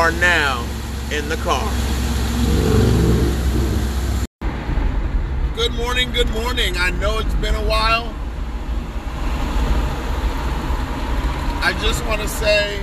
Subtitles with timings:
[0.00, 0.66] are now
[1.12, 1.70] in the car.
[5.54, 6.74] Good morning, good morning.
[6.78, 8.06] I know it's been a while.
[11.62, 12.82] I just want to say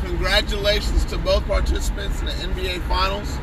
[0.00, 3.38] congratulations to both participants in the NBA Finals.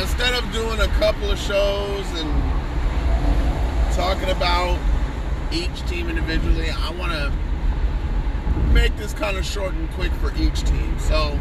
[0.00, 2.30] Instead of doing a couple of shows and
[3.96, 4.78] talking about
[5.50, 7.32] each team individually, I want to
[8.72, 10.98] make this kind of short and quick for each team.
[10.98, 11.38] So,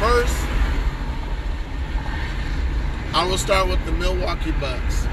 [0.00, 0.36] first,
[3.14, 5.06] I will start with the Milwaukee Bucks.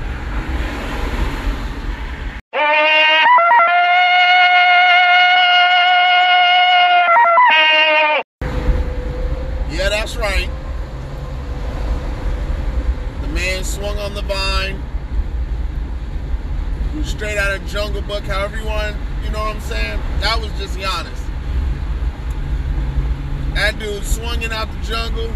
[24.93, 25.31] Jungle.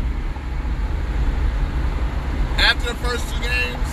[2.59, 3.89] After the first two games,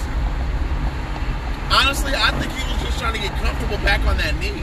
[1.72, 4.60] honestly, I think he was just trying to get comfortable back on that knee.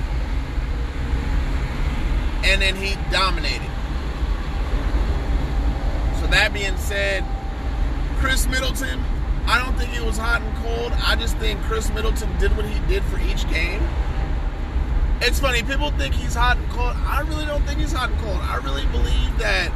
[2.47, 3.71] And then he dominated.
[6.21, 7.25] So that being said,
[8.19, 9.03] Khris Middleton,
[9.47, 10.91] I don't think it was hot and cold.
[11.03, 13.81] I just think Khris Middleton did what he did for each game.
[15.21, 16.95] It's funny, people think he's hot and cold.
[16.95, 18.37] I really don't think he's hot and cold.
[18.37, 19.71] I really believe that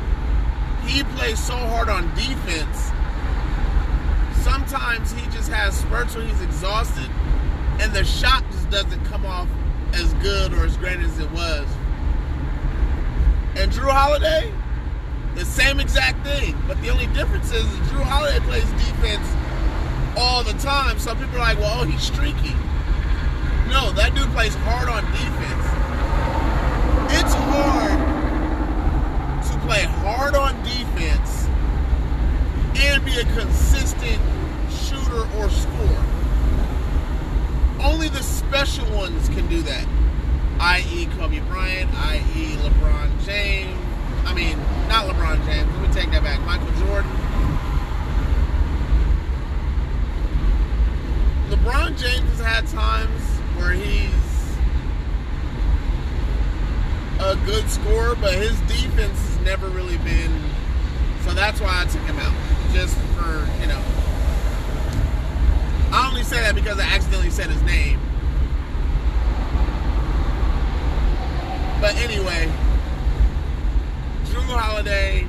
[0.87, 2.91] he plays so hard on defense.
[4.43, 7.09] Sometimes he just has spurts when he's exhausted,
[7.79, 9.47] and the shot just doesn't come off
[9.93, 11.67] as good or as great as it was.
[13.55, 14.51] And Jrue Holiday,
[15.35, 16.55] the same exact thing.
[16.67, 19.27] But the only difference is Jrue Holiday plays defense
[20.17, 20.99] all the time.
[20.99, 22.55] Some people are like, well, oh, he's streaky.
[23.69, 25.65] No, that dude plays hard on defense.
[27.17, 28.14] It's hard
[29.65, 31.47] play hard on defense
[32.77, 34.21] and be a consistent
[34.69, 36.05] shooter or scorer.
[37.81, 39.87] Only the special ones can do that,
[40.59, 43.79] i.e., Kobe Bryant, i.e., LeBron James.
[44.25, 45.71] I mean, not LeBron James.
[45.71, 46.39] Let me take that back.
[46.41, 47.11] Michael Jordan.
[51.49, 53.21] LeBron James has had times
[53.57, 54.11] where he's
[57.19, 60.31] a good scorer, but his defense never really been.
[61.23, 62.33] So that's why I took him out.
[62.73, 63.81] Just for, you know.
[65.91, 67.99] I only say that because I accidentally said his name.
[71.79, 72.51] But anyway,
[74.25, 75.27] Jrue Holiday,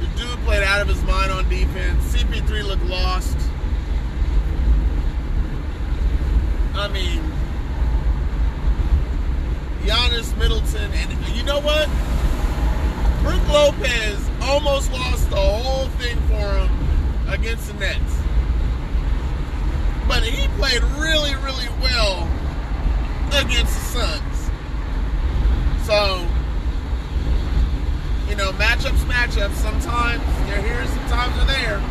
[0.00, 2.14] the dude played out of his mind on defense.
[2.14, 3.36] CP3 looked lost.
[6.76, 7.20] I mean,
[9.84, 11.88] Giannis Middleton, and you know what?
[13.22, 18.16] Brook Lopez almost lost the whole thing for him against the Nets.
[20.08, 22.28] But he played really, really well
[23.28, 24.50] against the Suns.
[25.86, 26.26] So,
[28.28, 29.54] you know, matchups, matchups.
[29.56, 31.82] Sometimes they're here, sometimes they're there.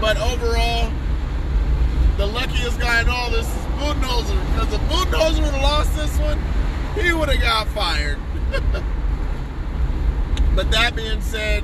[0.00, 0.92] But overall,
[2.18, 4.38] the luckiest guy in all this is Budenholzer.
[4.54, 6.38] Because if Budenholzer would have lost this one,
[7.02, 8.18] he would have got fired.
[10.54, 11.62] but that being said,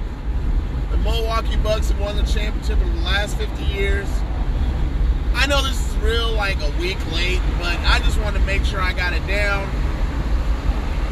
[0.91, 4.07] the Milwaukee Bucks have won the championship in the last 50 years.
[5.35, 8.65] I know this is real like a week late, but I just wanted to make
[8.65, 9.67] sure I got it down.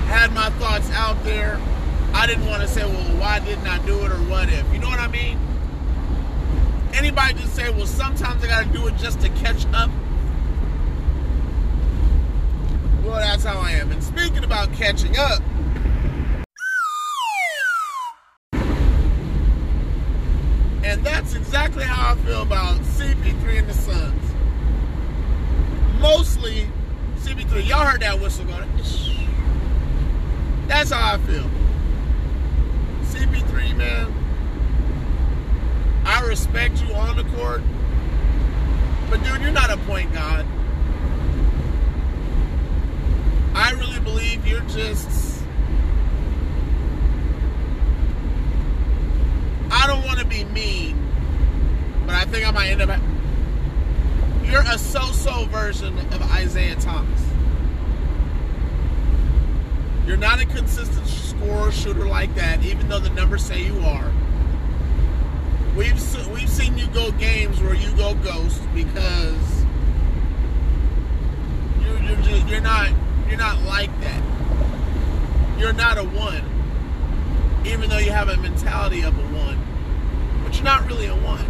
[0.06, 1.60] Had my thoughts out there.
[2.15, 4.72] I didn't want to say, well, why didn't I do it or what if?
[4.72, 5.39] You know what I mean?
[6.94, 9.91] Anybody just say, well, sometimes I got to do it just to catch up?
[13.12, 13.93] Well, that's how I am.
[13.93, 15.43] And speaking about catching up,
[20.83, 24.33] and that's exactly how I feel about CP3 and the Suns.
[26.01, 26.66] Mostly
[27.19, 27.69] CP3.
[27.69, 28.66] Y'all heard that whistle going.
[30.66, 31.51] That's how I feel.
[33.10, 34.10] CP3, man.
[36.07, 37.60] I respect you on the court.
[39.10, 40.47] But dude, you're not a point guard.
[43.54, 45.43] I really believe you're just
[49.71, 50.97] I don't want to be mean,
[52.07, 53.01] but I think I might end up
[54.45, 57.21] You're a so-so version of Isaiah Thomas.
[60.07, 64.13] You're not a consistent scorer shooter like that, even though the numbers say you are.
[65.77, 69.65] We've we've seen you go games where you go ghost because
[71.83, 72.93] you're, you're just you're not
[73.33, 74.23] you're not like that.
[75.59, 76.45] You're not a one,
[77.65, 79.59] even though you have a mentality of a one,
[80.45, 81.47] but you're not really a one.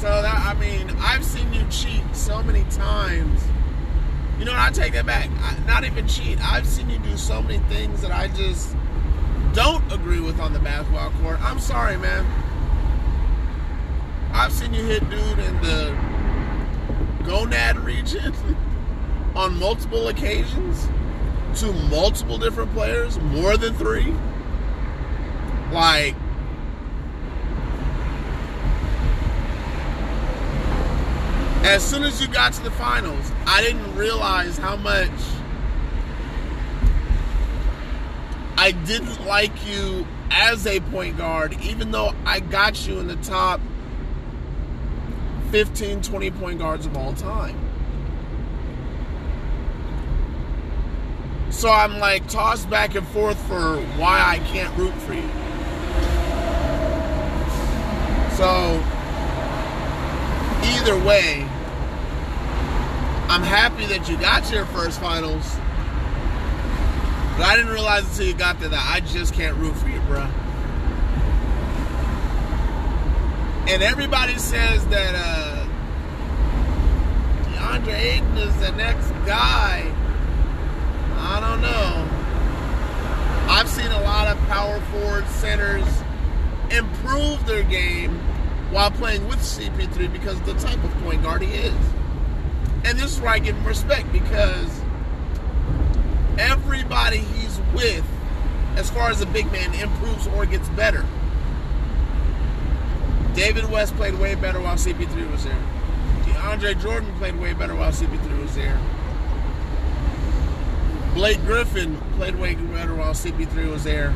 [0.00, 3.40] So that I mean, I've seen you cheat so many times.
[4.40, 5.30] You know, what I take that back.
[5.38, 6.40] I, not even cheat.
[6.40, 8.74] I've seen you do so many things that I just
[9.52, 11.40] don't agree with on the basketball court.
[11.40, 12.26] I'm sorry, man.
[14.32, 16.16] I've seen you hit dude in the
[17.26, 18.32] gonad region
[19.36, 20.88] on multiple occasions
[21.56, 24.14] to multiple different players, more than three.
[25.72, 26.14] Like,
[31.64, 35.10] as soon as you got to the finals, I didn't realize how much
[38.56, 43.16] I didn't like you as a point guard, even though I got you in the
[43.16, 43.60] top
[45.50, 47.65] 15, 20 point guards of all time.
[51.50, 55.28] So I'm like tossed back and forth for why I can't root for you.
[58.36, 58.82] So
[60.62, 61.42] either way,
[63.28, 65.56] I'm happy that you got your first finals.
[67.36, 70.00] But I didn't realize until you got there that I just can't root for you,
[70.00, 70.30] bruh.
[73.68, 75.66] And everybody says that uh,
[77.52, 79.95] DeAndre Ayton is the next guy.
[81.18, 82.26] I don't know.
[83.52, 85.86] I've seen a lot of power forward centers
[86.70, 88.18] improve their game
[88.70, 91.74] while playing with CP3 because of the type of point guard he is.
[92.84, 94.80] And this is where I give him respect because
[96.38, 98.04] everybody he's with,
[98.76, 101.04] as far as a big man, improves or gets better.
[103.34, 105.62] David West played way better while CP3 was there.
[106.24, 108.80] DeAndre Jordan played way better while CP3 was there.
[111.16, 114.10] Blake Griffin played way better while CP3 was there.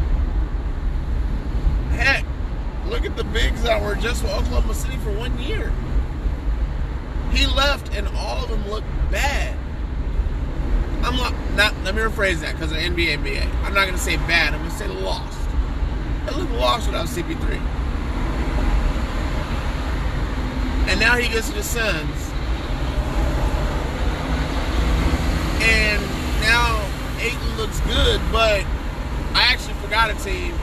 [1.93, 2.26] Heck,
[2.88, 5.73] look at the bigs that were just with Oklahoma City for one year.
[7.32, 9.56] He left and all of them looked bad.
[11.02, 13.47] I'm not, not let me rephrase that because of NBA, NBA.
[13.64, 15.38] I'm not going to say bad, I'm going to say lost.
[16.26, 17.55] They looked lost without CP3.
[20.91, 22.31] And now he gets to the Suns.
[25.62, 26.02] And
[26.43, 26.89] now
[27.20, 28.64] Ayton looks good, but
[29.34, 30.55] I actually forgot a team.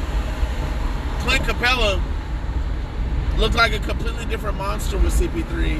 [1.20, 2.02] Clint Capela
[3.38, 5.80] looked like a completely different monster with CP3.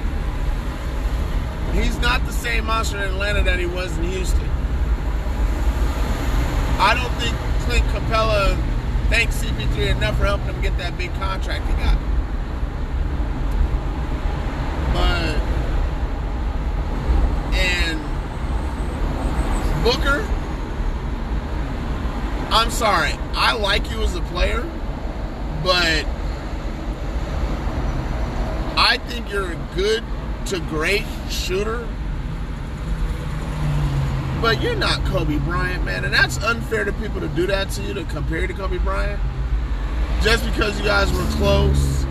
[1.74, 4.50] He's not the same monster in Atlanta that he was in Houston.
[6.80, 7.36] I don't think
[7.66, 8.56] Clint Capela
[9.10, 11.98] thanks CP3 enough for helping him get that big contract he got.
[14.94, 15.42] But
[17.56, 18.00] and
[19.84, 20.28] Booker,
[22.58, 23.12] I'm sorry.
[23.36, 24.64] I like you as a player,
[25.64, 26.06] but
[28.76, 30.04] I think you're a good
[30.48, 31.88] to great shooter.
[34.42, 36.04] But you're not Kobe Bryant, man.
[36.04, 38.80] And that's unfair to people to do that to you, to compare you to Kobe
[38.80, 39.22] Bryant.
[40.24, 42.06] Just because you guys were close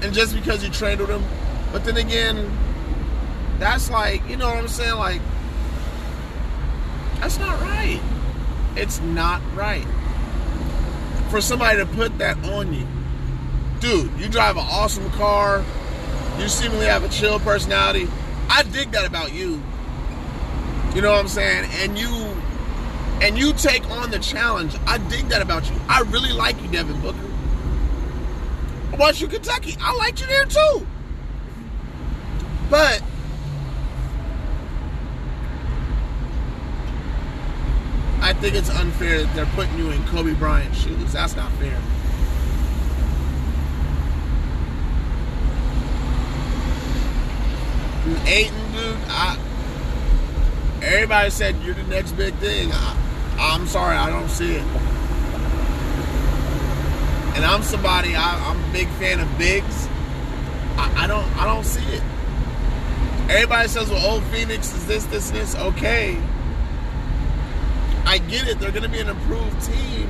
[0.00, 1.22] and just because you trained with him.
[1.70, 2.50] But then again,
[3.58, 4.96] that's like, you know what I'm saying?
[4.96, 5.20] Like,
[7.20, 8.00] that's not right.
[8.76, 9.86] It's not right.
[11.30, 12.86] For somebody to put that on you.
[13.80, 15.64] Dude, you drive an awesome car.
[16.38, 18.08] You seemingly have a chill personality.
[18.48, 19.62] I dig that about you.
[20.94, 21.70] You know what I'm saying?
[21.82, 22.08] And you
[23.22, 24.74] and you take on the challenge.
[24.86, 25.76] I dig that about you.
[25.88, 27.18] I really like you, Devin Booker.
[28.92, 29.76] I watched you Kentucky.
[29.80, 30.86] I liked you there too.
[32.70, 33.02] But
[38.20, 41.12] I think it's unfair that they're putting you in Kobe Bryant shoes.
[41.12, 41.80] That's not fair.
[48.26, 49.38] Ayton, dude, I,
[50.82, 52.70] everybody said you're the next big thing.
[52.72, 52.96] I,
[53.38, 54.64] I'm sorry, I don't see it.
[57.36, 59.88] And I'm somebody I, am a big fan of bigs.
[60.76, 62.02] I, I don't I don't see it.
[63.30, 65.54] Everybody says, well, old Phoenix is this, this, this.
[65.54, 66.20] Okay.
[68.10, 68.58] I get it.
[68.58, 70.08] They're going to be an improved team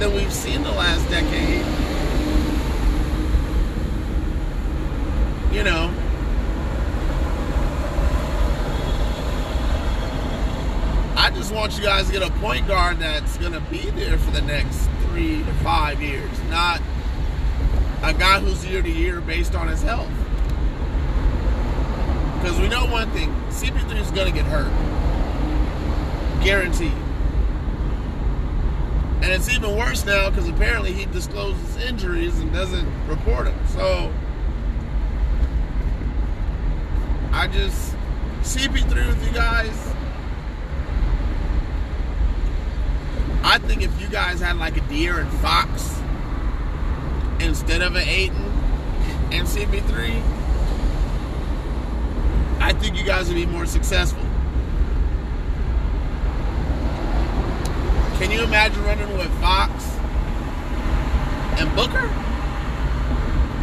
[0.00, 1.64] than we've seen the last decade.
[5.54, 5.94] You know.
[11.16, 14.18] I just want you guys to get a point guard that's going to be there
[14.18, 16.82] for the next three to five years, not
[18.02, 20.10] a guy who's year to year based on his health.
[22.42, 24.72] Because we know one thing CP3 is going to get hurt.
[26.42, 26.90] Guaranteed.
[29.22, 33.66] And it's even worse now because apparently he discloses injuries and doesn't report them.
[33.68, 34.12] So
[37.32, 37.94] I just
[38.42, 39.94] CP3 with you guys.
[43.42, 46.00] I think if you guys had like a De'Aaron Fox
[47.40, 48.44] instead of an Ayton
[49.32, 50.22] and CP3,
[52.60, 54.29] I think you guys would be more successful.
[58.20, 59.72] Can you imagine running with Fox
[61.58, 62.06] and Booker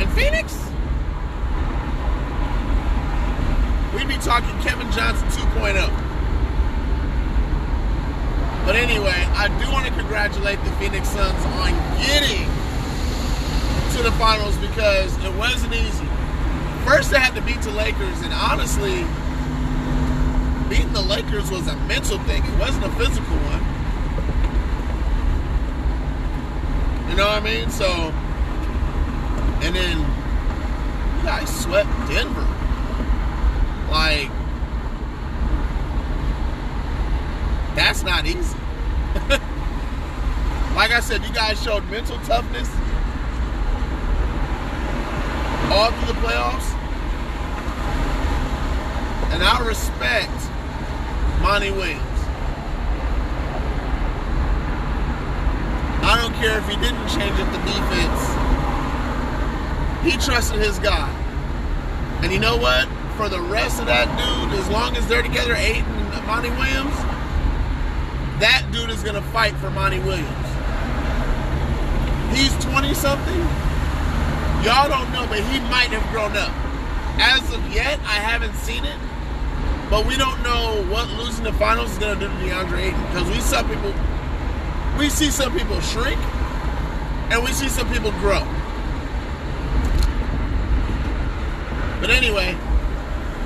[0.01, 0.57] and Phoenix?
[3.93, 5.75] We'd be talking Kevin Johnson 2.0.
[8.65, 11.71] But anyway, I do want to congratulate the Phoenix Suns on
[12.01, 12.49] getting
[13.95, 16.07] to the finals because it wasn't easy.
[16.83, 19.05] First, they had to beat the Lakers, and honestly,
[20.67, 22.43] beating the Lakers was a mental thing.
[22.43, 23.66] It wasn't a physical one.
[27.17, 27.69] Know what I mean?
[27.71, 27.85] So,
[29.65, 29.99] and then
[31.17, 32.47] you guys swept Denver.
[33.89, 34.29] Like,
[37.75, 38.55] that's not easy.
[40.75, 42.69] like I said, you guys showed mental toughness
[45.71, 46.73] all through the playoffs.
[49.33, 50.31] And I respect
[51.41, 52.06] Monty Williams.
[56.07, 58.21] I don't care if he didn't change up the defense.
[60.07, 61.11] He trusted his guy.
[62.23, 62.87] And you know what?
[63.17, 66.95] For the rest of that dude, as long as they're together, Ayton and Monty Williams,
[68.39, 70.47] that dude is going to fight for Monty Williams.
[72.31, 73.41] He's 20 something.
[74.63, 76.55] Y'all don't know, but he might have grown up.
[77.19, 78.95] As of yet, I haven't seen it.
[79.89, 83.01] But we don't know what losing the finals is going to do to DeAndre Ayton
[83.11, 83.91] because we saw people,
[84.97, 86.19] we see some people shrink,
[87.31, 88.45] and we see some people grow.
[92.01, 92.57] But anyway,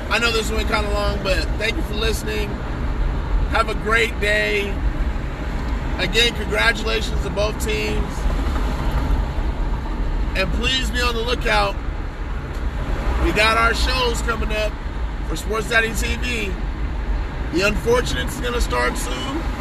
[0.09, 2.49] I know this went kind of long, but thank you for listening.
[3.49, 4.69] Have a great day.
[5.97, 8.13] Again, congratulations to both teams.
[10.35, 11.75] And please be on the lookout.
[13.25, 14.71] We got our shows coming up
[15.27, 16.53] for Sports Daddy TV.
[17.53, 19.60] The Unfortunates is going to start soon.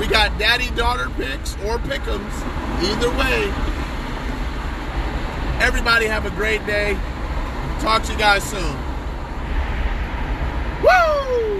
[0.00, 2.32] We got daddy daughter picks or pickums.
[2.82, 3.52] Either way.
[5.62, 6.98] Everybody have a great day.
[7.80, 8.76] Talk to you guys soon.
[10.82, 11.59] Woo!